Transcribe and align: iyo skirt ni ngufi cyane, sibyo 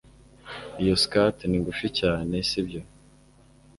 iyo 0.81 0.95
skirt 1.03 1.37
ni 1.47 1.57
ngufi 1.61 1.87
cyane, 1.99 2.35
sibyo 2.49 2.81